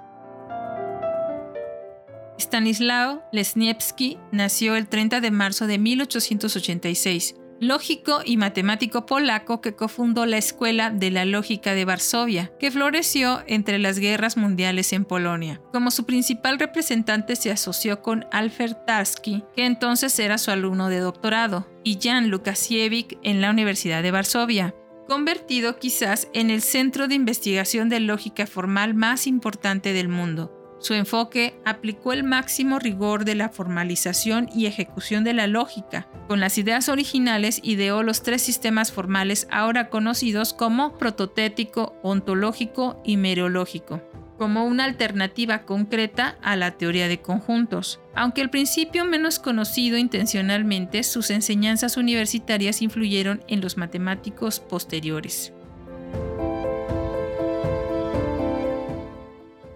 Stanislao 2.37 3.23
Lesniewski 3.31 4.19
nació 4.31 4.75
el 4.75 4.87
30 4.87 5.19
de 5.19 5.31
marzo 5.31 5.65
de 5.65 5.79
1886 5.79 7.37
lógico 7.59 8.21
y 8.23 8.37
matemático 8.37 9.05
polaco 9.05 9.61
que 9.61 9.75
cofundó 9.75 10.25
la 10.25 10.37
Escuela 10.37 10.89
de 10.89 11.11
la 11.11 11.25
Lógica 11.25 11.73
de 11.73 11.85
Varsovia, 11.85 12.51
que 12.59 12.71
floreció 12.71 13.43
entre 13.47 13.79
las 13.79 13.99
guerras 13.99 14.37
mundiales 14.37 14.93
en 14.93 15.05
Polonia. 15.05 15.61
Como 15.71 15.91
su 15.91 16.05
principal 16.05 16.59
representante 16.59 17.35
se 17.35 17.51
asoció 17.51 18.01
con 18.01 18.25
Alfred 18.31 18.75
Tarski, 18.85 19.43
que 19.55 19.65
entonces 19.65 20.17
era 20.19 20.37
su 20.37 20.51
alumno 20.51 20.89
de 20.89 20.99
doctorado, 20.99 21.67
y 21.83 21.99
Jan 22.01 22.29
Lukasiewicz 22.29 23.17
en 23.23 23.41
la 23.41 23.49
Universidad 23.49 24.03
de 24.03 24.11
Varsovia 24.11 24.75
convertido 25.07 25.77
quizás 25.77 26.27
en 26.33 26.49
el 26.49 26.61
centro 26.61 27.07
de 27.07 27.15
investigación 27.15 27.89
de 27.89 27.99
lógica 27.99 28.47
formal 28.47 28.93
más 28.93 29.27
importante 29.27 29.93
del 29.93 30.09
mundo. 30.09 30.51
Su 30.85 30.93
enfoque 30.93 31.59
aplicó 31.65 32.13
el 32.13 32.23
máximo 32.23 32.77
rigor 32.77 33.25
de 33.25 33.33
la 33.33 33.49
formalización 33.49 34.47
y 34.53 34.67
ejecución 34.67 35.23
de 35.23 35.33
la 35.33 35.47
lógica. 35.47 36.07
Con 36.27 36.39
las 36.39 36.59
ideas 36.59 36.89
originales 36.89 37.59
ideó 37.63 38.03
los 38.03 38.21
tres 38.21 38.43
sistemas 38.43 38.91
formales 38.91 39.47
ahora 39.49 39.89
conocidos 39.89 40.53
como 40.53 40.95
prototético, 40.99 41.95
ontológico 42.03 43.01
y 43.03 43.17
mereológico 43.17 43.99
como 44.37 44.65
una 44.65 44.83
alternativa 44.83 45.63
concreta 45.63 46.37
a 46.41 46.57
la 46.57 46.71
teoría 46.71 47.07
de 47.07 47.21
conjuntos. 47.21 48.01
Aunque 48.13 48.41
al 48.41 48.49
principio 48.49 49.05
menos 49.05 49.39
conocido 49.39 49.97
intencionalmente, 49.97 51.03
sus 51.03 51.29
enseñanzas 51.29 51.95
universitarias 51.95 52.81
influyeron 52.81 53.43
en 53.47 53.61
los 53.61 53.77
matemáticos 53.77 54.59
posteriores. 54.59 55.54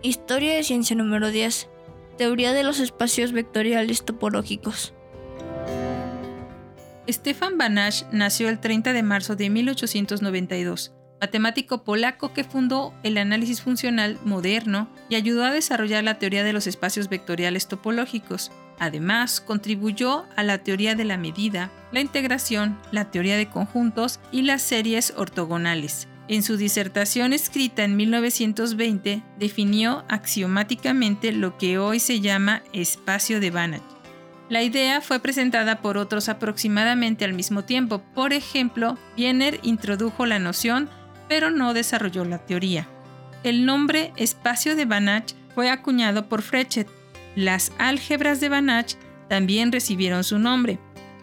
Historia 0.09 0.55
de 0.55 0.63
ciencia 0.63 0.95
número 0.95 1.29
10. 1.29 1.69
Teoría 2.17 2.51
de 2.51 2.63
los 2.63 2.79
espacios 2.79 3.31
vectoriales 3.31 4.03
topológicos. 4.03 4.95
Stefan 7.07 7.59
Banach 7.59 8.11
nació 8.11 8.49
el 8.49 8.59
30 8.59 8.93
de 8.93 9.03
marzo 9.03 9.35
de 9.35 9.51
1892, 9.51 10.93
matemático 11.21 11.83
polaco 11.83 12.33
que 12.33 12.43
fundó 12.43 12.91
el 13.03 13.19
análisis 13.19 13.61
funcional 13.61 14.17
moderno 14.25 14.89
y 15.09 15.15
ayudó 15.15 15.45
a 15.45 15.51
desarrollar 15.51 16.03
la 16.03 16.17
teoría 16.17 16.43
de 16.43 16.53
los 16.53 16.65
espacios 16.65 17.07
vectoriales 17.07 17.67
topológicos. 17.67 18.51
Además, 18.79 19.39
contribuyó 19.39 20.25
a 20.35 20.41
la 20.41 20.63
teoría 20.63 20.95
de 20.95 21.05
la 21.05 21.17
medida, 21.19 21.69
la 21.91 21.99
integración, 21.99 22.79
la 22.91 23.11
teoría 23.11 23.37
de 23.37 23.47
conjuntos 23.47 24.19
y 24.31 24.41
las 24.41 24.63
series 24.63 25.13
ortogonales. 25.17 26.07
En 26.29 26.43
su 26.43 26.57
disertación 26.57 27.33
escrita 27.33 27.83
en 27.83 27.95
1920, 27.95 29.23
definió 29.39 30.05
axiomáticamente 30.07 31.31
lo 31.31 31.57
que 31.57 31.79
hoy 31.79 31.99
se 31.99 32.21
llama 32.21 32.61
espacio 32.71 33.39
de 33.39 33.49
Banach. 33.49 33.81
La 34.47 34.61
idea 34.61 35.01
fue 35.01 35.19
presentada 35.19 35.81
por 35.81 35.97
otros 35.97 36.29
aproximadamente 36.29 37.25
al 37.25 37.33
mismo 37.33 37.65
tiempo. 37.65 38.03
Por 38.13 38.33
ejemplo, 38.33 38.95
Wiener 39.17 39.59
introdujo 39.63 40.27
la 40.27 40.37
noción, 40.37 40.87
pero 41.27 41.49
no 41.49 41.73
desarrolló 41.73 42.23
la 42.25 42.37
teoría. 42.37 42.87
El 43.41 43.65
nombre 43.65 44.13
espacio 44.15 44.75
de 44.75 44.85
Banach 44.85 45.33
fue 45.55 45.71
acuñado 45.71 46.29
por 46.29 46.43
Frechet. 46.43 46.87
Las 47.35 47.71
álgebras 47.79 48.39
de 48.39 48.49
Banach 48.49 48.93
también 49.29 49.71
recibieron 49.71 50.23
su 50.23 50.37
nombre. 50.37 50.77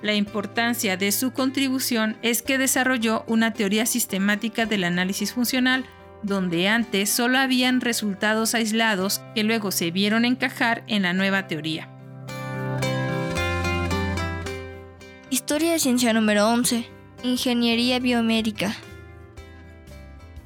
La 0.07 0.15
importancia 0.15 0.97
de 0.97 1.11
su 1.11 1.33
contribución 1.33 2.17
es 2.23 2.41
que 2.41 2.59
desarrolló 2.59 3.25
una 3.27 3.55
teoría 3.55 3.87
sistemática 3.87 4.65
del 4.65 4.85
análisis 4.85 5.33
funcional, 5.33 5.85
donde 6.23 6.69
antes 6.69 7.11
solo 7.11 7.39
habían 7.39 7.81
resultados 7.81 8.55
aislados 8.55 9.21
que 9.35 9.43
luego 9.43 9.73
se 9.73 9.91
vieron 9.91 10.25
encajar 10.25 10.85
en 10.87 11.03
la 11.03 11.13
nueva 11.13 11.49
teoría. 11.49 11.91
Historia 15.29 15.73
de 15.73 15.81
ciencia 15.81 16.13
número 16.13 16.51
11. 16.51 16.87
Ingeniería 17.25 17.99
biomédica. 17.99 18.77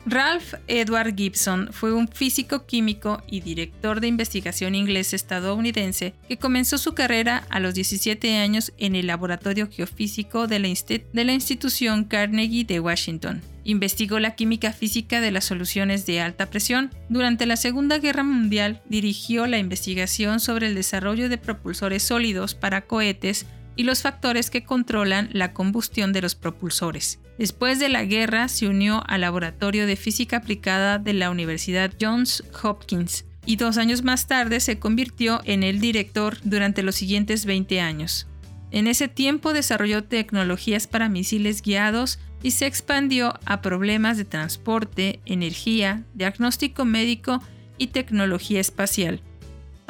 Ralph 0.07 0.54
Edward 0.66 1.14
Gibson 1.14 1.69
fue 1.73 1.92
un 1.92 2.09
físico 2.09 2.64
químico 2.64 3.23
y 3.26 3.40
director 3.40 4.00
de 4.00 4.09
investigación 4.09 4.75
inglés 4.75 5.12
estadounidense 5.12 6.14
que 6.26 6.38
comenzó 6.38 6.78
su 6.78 6.95
carrera 6.95 7.45
a 7.50 7.61
los 7.61 7.75
17 7.75 8.38
años 8.38 8.73
en 8.78 8.95
el 8.95 9.07
laboratorio 9.07 9.69
geofísico 9.71 10.47
de 10.47 10.59
la, 10.59 10.69
de 10.69 11.25
la 11.25 11.33
institución 11.33 12.04
Carnegie 12.04 12.64
de 12.64 12.80
Washington. 12.80 13.42
Investigó 13.64 14.19
la 14.19 14.35
química 14.35 14.73
física 14.73 15.21
de 15.21 15.30
las 15.30 15.45
soluciones 15.45 16.07
de 16.07 16.23
alta 16.23 16.47
presión. 16.47 16.90
Durante 17.11 17.45
la 17.45 17.57
Segunda 17.57 17.99
Guerra 17.99 18.25
Mundial 18.25 18.80
dirigió 18.88 19.47
la 19.47 19.59
investigación 19.59 20.40
sobre 20.40 20.66
el 20.66 20.75
desarrollo 20.75 21.28
de 21.28 21.37
propulsores 21.37 22.02
sólidos 22.02 22.54
para 22.54 22.80
cohetes 22.87 23.45
y 23.80 23.82
los 23.82 24.02
factores 24.02 24.50
que 24.50 24.62
controlan 24.62 25.30
la 25.32 25.54
combustión 25.54 26.12
de 26.12 26.20
los 26.20 26.34
propulsores. 26.34 27.18
Después 27.38 27.78
de 27.78 27.88
la 27.88 28.04
guerra 28.04 28.49
se 28.49 28.68
unió 28.68 29.02
al 29.06 29.22
Laboratorio 29.22 29.87
de 29.87 29.96
Física 29.96 30.37
Aplicada 30.37 30.99
de 30.99 31.14
la 31.14 31.30
Universidad 31.30 31.90
Johns 31.99 32.44
Hopkins 32.62 33.25
y 33.46 33.56
dos 33.56 33.78
años 33.78 34.02
más 34.02 34.26
tarde 34.26 34.60
se 34.60 34.78
convirtió 34.78 35.40
en 35.46 35.62
el 35.62 35.80
director 35.80 36.37
durante 36.44 36.82
los 36.82 36.96
siguientes 36.96 37.46
20 37.46 37.80
años. 37.80 38.26
En 38.70 38.87
ese 38.87 39.08
tiempo 39.08 39.54
desarrolló 39.54 40.04
tecnologías 40.04 40.87
para 40.87 41.08
misiles 41.08 41.62
guiados 41.62 42.18
y 42.42 42.50
se 42.50 42.66
expandió 42.66 43.32
a 43.46 43.62
problemas 43.62 44.18
de 44.18 44.26
transporte, 44.26 45.20
energía, 45.25 46.04
diagnóstico 46.12 46.84
médico 46.84 47.42
y 47.78 47.87
tecnología 47.87 48.60
espacial. 48.60 49.22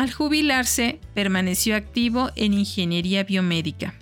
Al 0.00 0.10
jubilarse, 0.10 0.98
permaneció 1.12 1.76
activo 1.76 2.30
en 2.34 2.54
ingeniería 2.54 3.22
biomédica. 3.22 3.92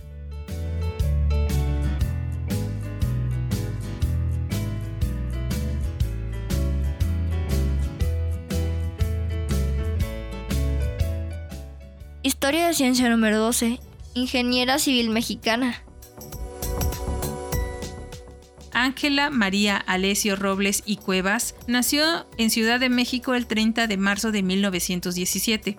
Historia 12.22 12.68
de 12.68 12.74
ciencia 12.74 13.08
número 13.08 13.40
12. 13.40 13.80
Ingeniera 14.14 14.78
civil 14.78 15.10
mexicana. 15.10 15.82
Ángela 18.72 19.30
María 19.30 19.76
Alesio 19.76 20.36
Robles 20.36 20.84
y 20.86 20.96
Cuevas 20.98 21.56
nació 21.66 22.28
en 22.38 22.50
Ciudad 22.50 22.78
de 22.78 22.88
México 22.88 23.34
el 23.34 23.48
30 23.48 23.88
de 23.88 23.96
marzo 23.96 24.30
de 24.30 24.44
1917 24.44 25.76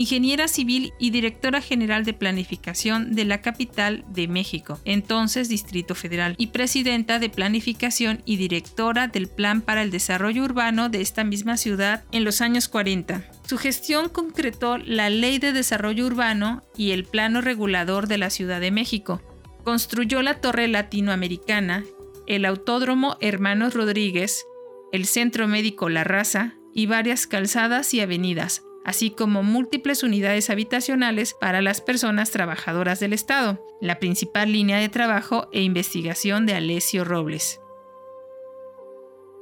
ingeniera 0.00 0.48
civil 0.48 0.94
y 0.98 1.10
directora 1.10 1.60
general 1.60 2.06
de 2.06 2.14
planificación 2.14 3.14
de 3.14 3.26
la 3.26 3.42
capital 3.42 4.02
de 4.08 4.28
México, 4.28 4.80
entonces 4.86 5.50
Distrito 5.50 5.94
Federal, 5.94 6.36
y 6.38 6.46
presidenta 6.46 7.18
de 7.18 7.28
planificación 7.28 8.22
y 8.24 8.38
directora 8.38 9.08
del 9.08 9.28
Plan 9.28 9.60
para 9.60 9.82
el 9.82 9.90
Desarrollo 9.90 10.42
Urbano 10.42 10.88
de 10.88 11.02
esta 11.02 11.22
misma 11.22 11.58
ciudad 11.58 12.04
en 12.12 12.24
los 12.24 12.40
años 12.40 12.66
40. 12.68 13.30
Su 13.46 13.58
gestión 13.58 14.08
concretó 14.08 14.78
la 14.78 15.10
Ley 15.10 15.38
de 15.38 15.52
Desarrollo 15.52 16.06
Urbano 16.06 16.62
y 16.78 16.92
el 16.92 17.04
Plano 17.04 17.42
Regulador 17.42 18.08
de 18.08 18.16
la 18.16 18.30
Ciudad 18.30 18.58
de 18.58 18.70
México. 18.70 19.20
Construyó 19.64 20.22
la 20.22 20.40
Torre 20.40 20.66
Latinoamericana, 20.66 21.84
el 22.26 22.46
Autódromo 22.46 23.18
Hermanos 23.20 23.74
Rodríguez, 23.74 24.46
el 24.92 25.04
Centro 25.04 25.46
Médico 25.46 25.90
La 25.90 26.04
Raza 26.04 26.54
y 26.72 26.86
varias 26.86 27.26
calzadas 27.26 27.92
y 27.92 28.00
avenidas, 28.00 28.62
así 28.84 29.10
como 29.10 29.42
múltiples 29.42 30.02
unidades 30.02 30.50
habitacionales 30.50 31.34
para 31.34 31.60
las 31.60 31.80
personas 31.80 32.30
trabajadoras 32.30 33.00
del 33.00 33.12
Estado, 33.12 33.64
la 33.80 33.98
principal 33.98 34.52
línea 34.52 34.78
de 34.78 34.88
trabajo 34.88 35.48
e 35.52 35.62
investigación 35.62 36.46
de 36.46 36.54
Alessio 36.54 37.04
Robles. 37.04 37.60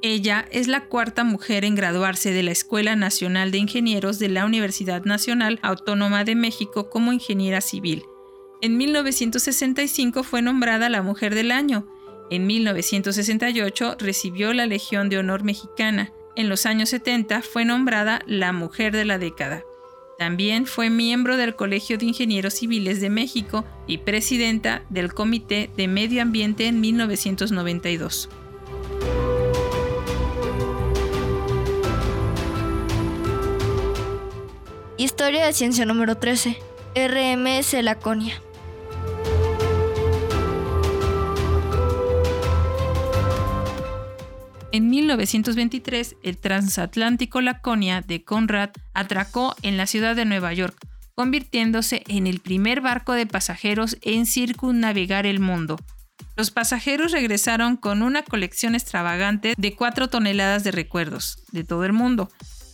Ella 0.01 0.45
es 0.51 0.67
la 0.67 0.85
cuarta 0.85 1.25
mujer 1.25 1.65
en 1.65 1.75
graduarse 1.75 2.31
de 2.31 2.43
la 2.43 2.51
Escuela 2.51 2.95
Nacional 2.95 3.51
de 3.51 3.57
Ingenieros 3.57 4.17
de 4.17 4.29
la 4.29 4.45
Universidad 4.45 5.03
Nacional 5.03 5.59
Autónoma 5.61 6.23
de 6.23 6.35
México 6.35 6.89
como 6.89 7.11
ingeniera 7.11 7.59
civil. 7.59 8.05
En 8.61 8.77
1965 8.77 10.23
fue 10.23 10.41
nombrada 10.41 10.89
la 10.89 11.01
Mujer 11.01 11.35
del 11.35 11.51
Año. 11.51 11.87
En 12.29 12.47
1968 12.47 13.97
recibió 13.99 14.53
la 14.53 14.67
Legión 14.67 15.09
de 15.09 15.17
Honor 15.17 15.43
Mexicana 15.43 16.13
en 16.35 16.49
los 16.49 16.65
años 16.65 16.89
70 16.89 17.41
fue 17.41 17.65
nombrada 17.65 18.21
la 18.25 18.53
Mujer 18.53 18.93
de 18.93 19.05
la 19.05 19.17
Década. 19.17 19.63
También 20.17 20.65
fue 20.65 20.89
miembro 20.89 21.37
del 21.37 21.55
Colegio 21.55 21.97
de 21.97 22.05
Ingenieros 22.05 22.55
Civiles 22.55 22.99
de 22.99 23.09
México 23.09 23.63
y 23.87 23.99
presidenta 23.99 24.83
del 24.89 25.13
Comité 25.13 25.69
de 25.77 25.87
Medio 25.87 26.21
Ambiente 26.21 26.67
en 26.67 26.81
1992. 26.81 28.29
Historia 34.97 35.45
de 35.45 35.53
ciencia 35.53 35.85
número 35.85 36.17
13. 36.17 36.57
RMS 36.93 37.81
Laconia. 37.81 38.41
En 44.71 44.87
1923, 44.89 46.17
el 46.21 46.37
transatlántico 46.37 47.41
Laconia 47.41 48.01
de 48.01 48.23
Conrad 48.23 48.69
atracó 48.93 49.55
en 49.63 49.77
la 49.77 49.87
ciudad 49.87 50.15
de 50.15 50.25
Nueva 50.25 50.53
York, 50.53 50.77
convirtiéndose 51.15 52.03
en 52.07 52.27
el 52.27 52.39
primer 52.39 52.79
barco 52.79 53.13
de 53.13 53.25
pasajeros 53.25 53.97
en 54.03 54.27
circunnavegar 54.27 55.25
el 55.25 55.39
mundo. 55.39 55.77
Los 56.35 56.51
pasajeros 56.51 57.11
regresaron 57.11 57.77
con 57.77 58.03
una 58.03 58.21
colección 58.21 58.75
extravagante 58.75 59.55
de 59.57 59.75
4 59.75 60.07
toneladas 60.07 60.63
de 60.63 60.71
recuerdos 60.71 61.43
de 61.51 61.63
todo 61.63 61.83
el 61.85 61.93
mundo, 61.93 62.29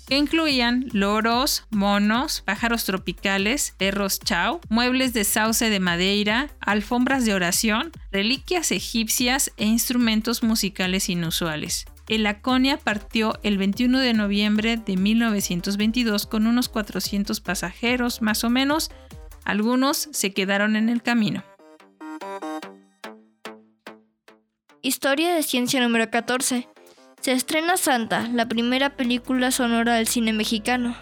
que 0.05 0.17
incluían 0.17 0.85
loros, 0.91 1.65
monos, 1.69 2.41
pájaros 2.41 2.85
tropicales, 2.85 3.73
perros 3.77 4.19
chao, 4.19 4.61
muebles 4.69 5.13
de 5.13 5.23
sauce 5.23 5.69
de 5.69 5.79
madera, 5.79 6.49
alfombras 6.59 7.25
de 7.25 7.33
oración, 7.33 7.91
reliquias 8.11 8.71
egipcias 8.71 9.51
e 9.57 9.65
instrumentos 9.65 10.43
musicales 10.43 11.09
inusuales. 11.09 11.85
El 12.07 12.23
Laconia 12.23 12.77
partió 12.77 13.39
el 13.41 13.57
21 13.57 13.99
de 13.99 14.13
noviembre 14.13 14.77
de 14.77 14.95
1922 14.95 16.27
con 16.27 16.45
unos 16.45 16.69
400 16.69 17.41
pasajeros 17.41 18.21
más 18.21 18.43
o 18.43 18.49
menos, 18.49 18.91
algunos 19.43 20.09
se 20.11 20.33
quedaron 20.33 20.75
en 20.75 20.89
el 20.89 21.01
camino. 21.01 21.43
Historia 24.81 25.33
de 25.33 25.41
ciencia 25.41 25.81
número 25.81 26.11
14. 26.11 26.67
Se 27.25 27.31
estrena 27.31 27.75
Santa, 27.75 28.29
la 28.31 28.47
primera 28.47 28.95
película 28.95 29.49
sonora 29.49 29.95
del 29.95 30.07
cine 30.07 30.31
mexicano. 30.31 30.95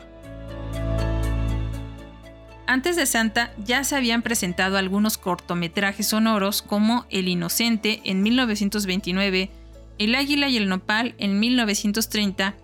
Antes 2.65 2.95
de 2.95 3.05
Santa 3.05 3.53
ya 3.65 3.83
se 3.83 3.97
habían 3.97 4.21
presentado 4.21 4.77
algunos 4.77 5.17
cortometrajes 5.17 6.07
sonoros 6.07 6.61
como 6.61 7.05
El 7.09 7.27
Inocente 7.27 7.99
en 8.05 8.23
1929, 8.23 9.51
El 9.97 10.15
Águila 10.15 10.47
y 10.47 10.55
el 10.55 10.69
Nopal 10.69 11.13
en 11.17 11.41
1930 11.41 12.55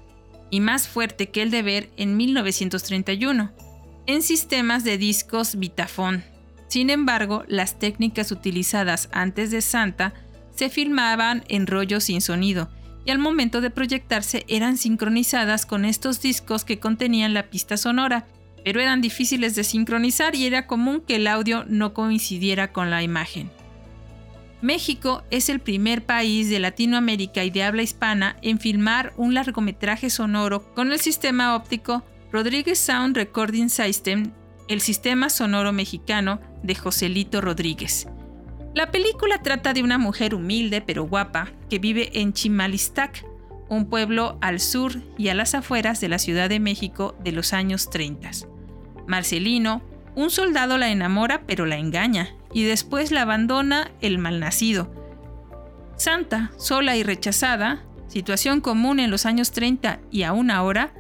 y 0.52 0.62
Más 0.62 0.88
fuerte 0.88 1.28
que 1.28 1.42
el 1.42 1.52
deber 1.52 1.90
en 1.98 2.16
1931, 2.16 3.52
en 4.06 4.22
sistemas 4.22 4.86
de 4.86 4.98
discos 4.98 5.60
Vitafone. 5.60 6.24
Sin 6.70 6.90
embargo, 6.90 7.44
las 7.50 7.78
técnicas 7.78 8.32
utilizadas 8.32 9.10
antes 9.12 9.52
de 9.52 9.60
Santa 9.60 10.14
se 10.56 10.70
filmaban 10.70 11.44
en 11.50 11.68
rollo 11.68 12.00
sin 12.00 12.22
sonido, 12.22 12.70
y 13.06 13.12
al 13.12 13.20
momento 13.20 13.62
de 13.62 13.70
proyectarse 13.70 14.46
eran 14.48 14.78
sincronizadas 14.78 15.66
con 15.66 15.86
estos 15.86 16.22
discos 16.22 16.66
que 16.66 16.80
contenían 16.80 17.34
la 17.34 17.50
pista 17.50 17.78
sonora, 17.78 18.28
pero 18.64 18.82
eran 18.82 19.02
difíciles 19.02 19.56
de 19.56 19.64
sincronizar 19.64 20.36
y 20.36 20.46
era 20.46 20.68
común 20.68 21.02
que 21.06 21.16
el 21.16 21.28
audio 21.28 21.66
no 21.68 21.94
coincidiera 21.94 22.72
con 22.72 22.90
la 22.90 23.04
imagen. 23.04 23.50
México 24.62 25.24
es 25.32 25.48
el 25.48 25.60
primer 25.60 26.06
país 26.06 26.50
de 26.50 26.60
Latinoamérica 26.60 27.46
y 27.46 27.50
de 27.50 27.64
habla 27.64 27.82
hispana 27.82 28.36
en 28.42 28.60
filmar 28.60 29.14
un 29.16 29.34
largometraje 29.34 30.10
sonoro 30.10 30.74
con 30.74 30.92
el 30.92 31.00
sistema 31.00 31.56
óptico 31.56 32.04
Rodríguez 32.32 32.78
Sound 32.78 33.16
Recording 33.16 33.70
System, 33.70 34.32
el 34.68 34.82
sistema 34.82 35.30
sonoro 35.30 35.72
mexicano 35.72 36.42
de 36.62 36.76
Joselito 36.76 37.40
Rodríguez. 37.40 38.08
La 38.76 38.92
película 38.92 39.42
trata 39.42 39.74
de 39.74 39.82
una 39.82 39.98
mujer 39.98 40.36
humilde 40.36 40.82
pero 40.82 41.04
guapa 41.04 41.52
que 41.70 41.80
vive 41.80 42.22
en 42.22 42.34
Chimalistac, 42.34 43.26
un 43.68 43.90
pueblo 43.90 44.38
al 44.42 44.60
sur 44.60 44.94
y 45.18 45.30
a 45.30 45.34
las 45.34 45.56
afueras 45.56 46.00
de 46.02 46.10
la 46.10 46.20
Ciudad 46.20 46.50
de 46.50 46.60
México 46.60 47.16
de 47.24 47.32
los 47.32 47.54
años 47.54 47.90
30. 47.90 48.32
Marcelino, 49.08 49.82
un 50.16 50.30
soldado 50.30 50.78
la 50.78 50.90
enamora 50.90 51.42
pero 51.48 51.66
la 51.66 51.78
engaña 51.78 52.36
y 52.54 52.64
después 52.64 53.12
la 53.12 53.24
abandona 53.24 53.92
el 54.02 54.20
malnacido. 54.20 54.94
Santa, 55.96 56.52
sola 56.58 56.96
y 56.96 57.04
rechazada, 57.04 57.84
situación 58.08 58.62
común 58.62 59.00
en 59.00 59.12
los 59.12 59.26
años 59.26 59.52
30 59.52 60.00
y 60.12 60.24
aún 60.24 60.52
ahora, 60.52 60.94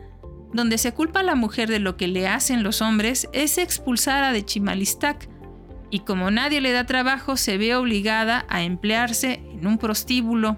donde 0.53 0.79
se 0.79 0.91
culpa 0.91 1.19
a 1.19 1.23
la 1.23 1.35
mujer 1.35 1.69
de 1.69 1.79
lo 1.79 1.97
que 1.97 2.07
le 2.07 2.27
hacen 2.27 2.63
los 2.63 2.81
hombres, 2.81 3.29
es 3.31 3.59
expulsada 3.59 4.31
de 4.31 4.43
Chimalistac 4.43 5.29
y 5.91 5.99
como 5.99 6.31
nadie 6.31 6.61
le 6.61 6.71
da 6.71 6.85
trabajo 6.85 7.37
se 7.37 7.57
ve 7.57 7.75
obligada 7.75 8.45
a 8.49 8.63
emplearse 8.63 9.41
en 9.51 9.67
un 9.67 9.77
prostíbulo. 9.77 10.57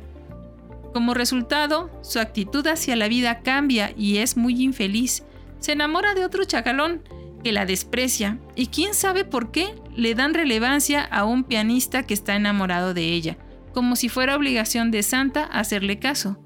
Como 0.94 1.14
resultado, 1.14 1.90
su 2.02 2.20
actitud 2.20 2.66
hacia 2.68 2.96
la 2.96 3.08
vida 3.08 3.40
cambia 3.40 3.94
y 3.96 4.18
es 4.18 4.36
muy 4.36 4.62
infeliz. 4.62 5.24
Se 5.60 5.72
enamora 5.72 6.14
de 6.14 6.26
otro 6.26 6.44
chacalón 6.44 7.02
que 7.44 7.52
la 7.52 7.66
desprecia 7.66 8.38
y 8.56 8.68
quién 8.68 8.94
sabe 8.94 9.26
por 9.26 9.52
qué 9.52 9.74
le 9.96 10.16
dan 10.16 10.34
relevancia 10.34 11.04
a 11.04 11.24
un 11.26 11.44
pianista 11.44 12.04
que 12.04 12.14
está 12.14 12.36
enamorado 12.36 12.94
de 12.94 13.14
ella, 13.14 13.38
como 13.74 13.96
si 13.96 14.10
fuera 14.10 14.36
obligación 14.36 14.92
de 14.92 15.04
Santa 15.04 15.46
hacerle 15.46 15.98
caso. 16.00 16.38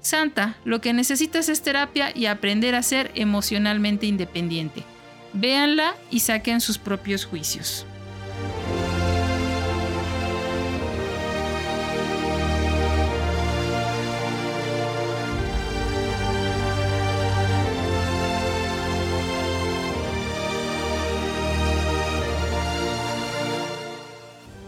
Santa 0.00 0.56
lo 0.64 0.80
que 0.80 0.92
necesita 0.92 1.40
es 1.40 1.62
terapia 1.62 2.12
y 2.14 2.26
aprender 2.26 2.74
a 2.74 2.82
ser 2.82 3.10
emocionalmente 3.14 4.06
independiente. 4.06 4.84
Véanla 5.32 5.94
y 6.10 6.20
saquen 6.20 6.60
sus 6.60 6.78
propios 6.78 7.24
juicios. 7.24 7.86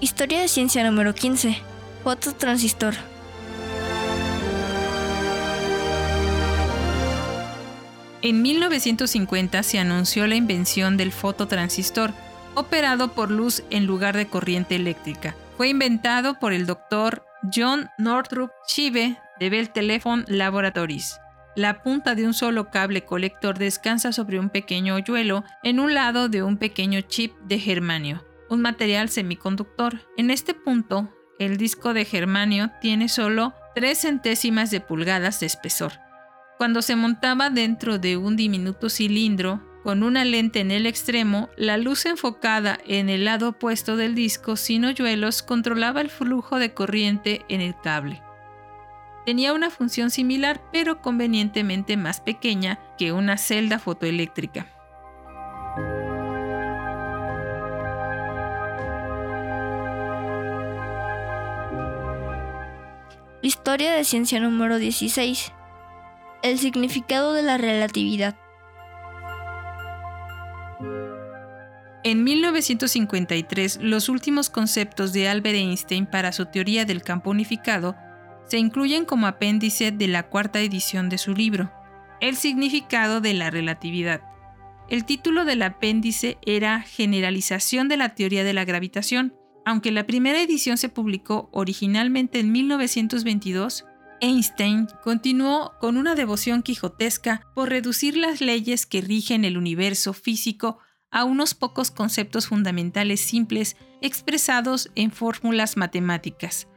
Historia 0.02 0.40
de 0.40 0.48
ciencia 0.48 0.82
número 0.82 1.14
15. 1.14 1.58
Fototransistor. 2.02 2.92
En 8.20 8.42
1950 8.42 9.62
se 9.62 9.78
anunció 9.78 10.26
la 10.26 10.34
invención 10.34 10.96
del 10.96 11.12
fototransistor, 11.12 12.10
operado 12.56 13.12
por 13.12 13.30
luz 13.30 13.62
en 13.70 13.86
lugar 13.86 14.16
de 14.16 14.26
corriente 14.26 14.74
eléctrica. 14.74 15.36
Fue 15.56 15.68
inventado 15.68 16.40
por 16.40 16.52
el 16.52 16.66
doctor 16.66 17.24
John 17.54 17.88
Northrop 17.96 18.50
Chive 18.66 19.16
de 19.38 19.50
Bell 19.50 19.70
Telephone 19.70 20.24
Laboratories. 20.26 21.20
La 21.54 21.80
punta 21.84 22.16
de 22.16 22.26
un 22.26 22.34
solo 22.34 22.70
cable 22.70 23.04
colector 23.04 23.56
descansa 23.56 24.10
sobre 24.10 24.40
un 24.40 24.50
pequeño 24.50 24.96
hoyuelo 24.96 25.44
en 25.62 25.78
un 25.78 25.94
lado 25.94 26.28
de 26.28 26.42
un 26.42 26.56
pequeño 26.56 27.02
chip 27.02 27.36
de 27.44 27.60
germanio 27.60 28.24
un 28.52 28.60
material 28.60 29.08
semiconductor. 29.08 30.02
En 30.18 30.30
este 30.30 30.52
punto, 30.52 31.08
el 31.38 31.56
disco 31.56 31.94
de 31.94 32.04
germanio 32.04 32.70
tiene 32.82 33.08
solo 33.08 33.54
3 33.74 33.98
centésimas 33.98 34.70
de 34.70 34.80
pulgadas 34.82 35.40
de 35.40 35.46
espesor. 35.46 35.92
Cuando 36.58 36.82
se 36.82 36.94
montaba 36.94 37.48
dentro 37.48 37.98
de 37.98 38.18
un 38.18 38.36
diminuto 38.36 38.90
cilindro, 38.90 39.62
con 39.82 40.02
una 40.02 40.26
lente 40.26 40.60
en 40.60 40.70
el 40.70 40.84
extremo, 40.84 41.48
la 41.56 41.78
luz 41.78 42.04
enfocada 42.04 42.78
en 42.86 43.08
el 43.08 43.24
lado 43.24 43.48
opuesto 43.48 43.96
del 43.96 44.14
disco 44.14 44.56
sin 44.56 44.84
hoyuelos 44.84 45.42
controlaba 45.42 46.02
el 46.02 46.10
flujo 46.10 46.58
de 46.58 46.74
corriente 46.74 47.46
en 47.48 47.62
el 47.62 47.74
cable. 47.82 48.22
Tenía 49.24 49.54
una 49.54 49.70
función 49.70 50.10
similar 50.10 50.60
pero 50.72 51.00
convenientemente 51.00 51.96
más 51.96 52.20
pequeña 52.20 52.78
que 52.98 53.12
una 53.12 53.38
celda 53.38 53.78
fotoeléctrica. 53.78 54.66
Historia 63.44 63.92
de 63.94 64.04
ciencia 64.04 64.38
número 64.38 64.78
16. 64.78 65.52
El 66.44 66.60
significado 66.60 67.32
de 67.32 67.42
la 67.42 67.58
relatividad. 67.58 68.36
En 72.04 72.22
1953, 72.22 73.80
los 73.82 74.08
últimos 74.08 74.48
conceptos 74.48 75.12
de 75.12 75.28
Albert 75.28 75.56
Einstein 75.56 76.06
para 76.06 76.30
su 76.30 76.46
teoría 76.46 76.84
del 76.84 77.02
campo 77.02 77.30
unificado 77.30 77.96
se 78.46 78.58
incluyen 78.58 79.04
como 79.04 79.26
apéndice 79.26 79.90
de 79.90 80.06
la 80.06 80.28
cuarta 80.28 80.60
edición 80.60 81.08
de 81.08 81.18
su 81.18 81.34
libro, 81.34 81.72
El 82.20 82.36
significado 82.36 83.20
de 83.20 83.34
la 83.34 83.50
relatividad. 83.50 84.20
El 84.88 85.04
título 85.04 85.44
del 85.44 85.62
apéndice 85.62 86.38
era 86.46 86.80
Generalización 86.82 87.88
de 87.88 87.96
la 87.96 88.10
teoría 88.14 88.44
de 88.44 88.52
la 88.52 88.64
gravitación. 88.64 89.34
Aunque 89.64 89.92
la 89.92 90.06
primera 90.06 90.40
edición 90.40 90.76
se 90.76 90.88
publicó 90.88 91.48
originalmente 91.52 92.40
en 92.40 92.50
1922, 92.52 93.84
Einstein 94.20 94.88
continuó 95.02 95.72
con 95.80 95.96
una 95.96 96.14
devoción 96.14 96.62
quijotesca 96.62 97.46
por 97.54 97.68
reducir 97.68 98.16
las 98.16 98.40
leyes 98.40 98.86
que 98.86 99.00
rigen 99.00 99.44
el 99.44 99.56
universo 99.56 100.12
físico 100.12 100.78
a 101.10 101.24
unos 101.24 101.54
pocos 101.54 101.90
conceptos 101.90 102.46
fundamentales 102.46 103.20
simples 103.20 103.76
expresados 104.00 104.90
en 104.94 105.10
fórmulas 105.10 105.76
matemáticas. 105.76 106.68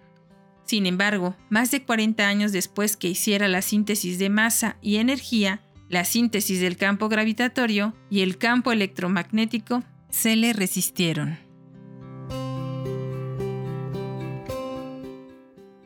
Sin 0.66 0.88
embargo, 0.88 1.36
más 1.50 1.72
de 1.72 1.84
40 1.84 2.28
años 2.28 2.52
después 2.52 2.98
que 2.98 3.08
hiciera 3.08 3.48
la 3.48 3.62
síntesis 3.62 4.18
de 4.20 4.30
masa 4.30 4.78
y 4.82 4.98
energía, 4.98 5.62
la 5.88 6.04
síntesis 6.04 6.60
del 6.60 6.78
campo 6.78 7.10
gravitatorio 7.10 7.94
y 8.10 8.22
el 8.22 8.38
campo 8.38 8.72
electromagnético 8.72 9.84
se 10.10 10.36
le 10.36 10.54
resistieron. 10.54 11.45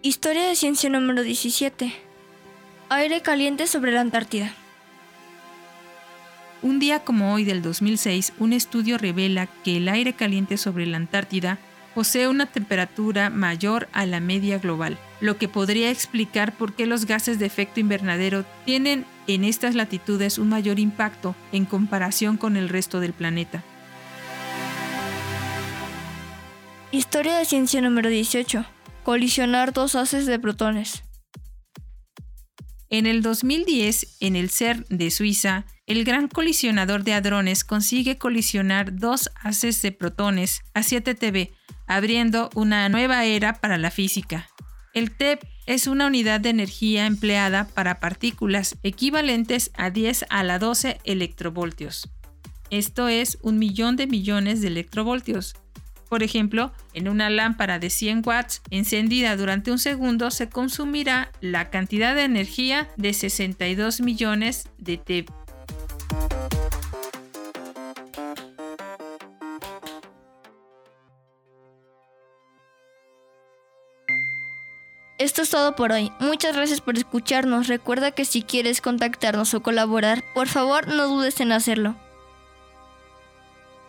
Historia 0.02 0.48
de 0.48 0.56
ciencia 0.56 0.90
número 0.90 1.24
17. 1.24 1.92
Aire 2.88 3.22
caliente 3.22 3.68
sobre 3.68 3.92
la 3.92 4.00
Antártida. 4.00 4.54
Un 6.62 6.80
día 6.80 7.04
como 7.04 7.34
hoy 7.34 7.44
del 7.44 7.62
2006, 7.62 8.32
un 8.40 8.54
estudio 8.54 8.98
revela 8.98 9.48
que 9.48 9.76
el 9.76 9.90
aire 9.90 10.14
caliente 10.14 10.56
sobre 10.56 10.86
la 10.86 10.96
Antártida 10.96 11.58
posee 11.96 12.30
una 12.30 12.46
temperatura 12.46 13.30
mayor 13.30 13.90
a 13.92 14.06
la 14.06 14.22
media 14.22 14.58
global, 14.58 14.98
lo 15.20 15.38
que 15.38 15.50
podría 15.50 15.92
explicar 15.92 16.54
por 16.54 16.76
qué 16.76 16.86
los 16.86 17.06
gases 17.06 17.38
de 17.38 17.48
efecto 17.48 17.82
invernadero 17.82 18.46
tienen 18.64 19.06
en 19.28 19.44
estas 19.44 19.76
latitudes 19.76 20.38
un 20.38 20.48
mayor 20.48 20.80
impacto 20.80 21.36
en 21.52 21.66
comparación 21.66 22.38
con 22.38 22.56
el 22.56 22.70
resto 22.70 23.02
del 23.02 23.12
planeta. 23.12 23.66
Historia 26.94 27.38
de 27.38 27.44
ciencia 27.44 27.82
número 27.82 28.08
18. 28.08 28.79
Colisionar 29.04 29.74
dos 29.74 29.96
haces 29.96 30.26
de 30.26 30.40
protones. 30.40 31.04
En 32.90 33.06
el 33.06 33.22
2010, 33.22 34.18
en 34.20 34.36
el 34.36 34.50
CERN 34.50 34.86
de 34.90 35.12
Suiza, 35.12 35.66
el 35.86 36.04
gran 36.04 36.28
colisionador 36.28 37.04
de 37.04 37.14
hadrones 37.14 37.64
consigue 37.64 38.18
colisionar 38.18 38.96
dos 38.96 39.30
haces 39.42 39.82
de 39.82 39.92
protones 39.92 40.62
a 40.74 40.84
7 40.84 41.16
TeV, 41.16 41.50
abriendo 41.88 42.50
una 42.56 42.90
nueva 42.90 43.26
era 43.26 43.54
para 43.54 43.78
la 43.78 43.90
física. 43.90 44.50
El 44.94 45.16
TeV 45.16 45.40
es 45.66 45.88
una 45.88 46.08
unidad 46.08 46.42
de 46.42 46.50
energía 46.50 47.06
empleada 47.06 47.68
para 47.68 48.00
partículas 48.00 48.78
equivalentes 48.84 49.72
a 49.76 49.92
10 49.92 50.26
a 50.30 50.44
la 50.44 50.60
12 50.60 51.00
electrovoltios. 51.04 52.10
Esto 52.72 53.08
es 53.08 53.38
un 53.42 53.60
millón 53.60 53.96
de 53.96 54.08
millones 54.08 54.62
de 54.62 54.68
electrovoltios. 54.68 55.56
Por 56.10 56.24
ejemplo, 56.24 56.74
en 56.94 57.08
una 57.08 57.30
lámpara 57.30 57.78
de 57.80 57.92
100 57.92 58.24
watts 58.26 58.62
encendida 58.72 59.38
durante 59.38 59.72
un 59.72 59.78
segundo 59.78 60.32
se 60.32 60.50
consumirá 60.50 61.32
la 61.40 61.70
cantidad 61.70 62.16
de 62.16 62.24
energía 62.24 62.90
de 62.98 63.14
62 63.14 64.02
millones 64.02 64.68
de 64.78 64.98
TeV. 64.98 65.26
Esto 75.20 75.42
es 75.42 75.50
todo 75.50 75.76
por 75.76 75.92
hoy. 75.92 76.14
Muchas 76.22 76.56
gracias 76.56 76.80
por 76.80 76.98
escucharnos. 76.98 77.68
Recuerda 77.68 78.12
que 78.12 78.24
si 78.24 78.42
quieres 78.42 78.80
contactarnos 78.80 79.54
o 79.54 79.62
colaborar, 79.62 80.24
por 80.34 80.48
favor 80.48 80.88
no 80.88 81.08
dudes 81.08 81.42
en 81.42 81.52
hacerlo. 81.52 81.98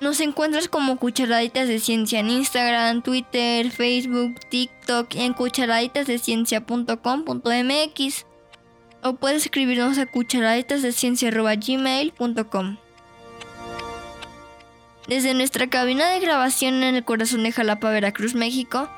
Nos 0.00 0.20
encuentras 0.20 0.68
como 0.68 0.96
Cucharaditas 0.96 1.68
de 1.68 1.78
Ciencia 1.78 2.18
en 2.20 2.30
Instagram, 2.30 3.02
Twitter, 3.02 3.70
Facebook, 3.70 4.40
TikTok 4.48 5.14
y 5.14 5.20
en 5.20 5.34
cucharaditasdeciencia.com.mx 5.34 8.24
o 9.02 9.14
puedes 9.14 9.44
escribirnos 9.44 9.98
a 9.98 10.06
cucharaditasdeciencia.gmail.com 10.06 12.76
Desde 15.06 15.34
nuestra 15.34 15.68
cabina 15.68 16.08
de 16.10 16.20
grabación 16.20 16.82
en 16.82 16.94
el 16.94 17.04
corazón 17.04 17.42
de 17.42 17.52
Jalapa, 17.52 17.90
Veracruz, 17.90 18.34
México, 18.34 18.88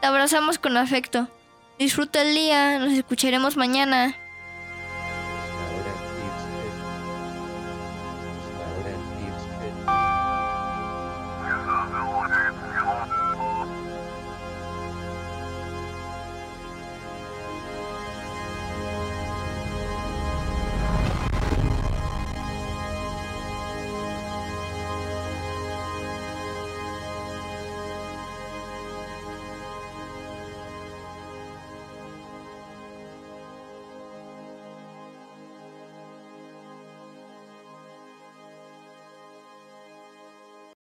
te 0.00 0.06
abrazamos 0.06 0.60
con 0.60 0.76
afecto. 0.76 1.26
Disfruta 1.78 2.20
el 2.22 2.34
día, 2.34 2.78
nos 2.78 2.92
escucharemos 2.92 3.56
mañana. 3.56 4.14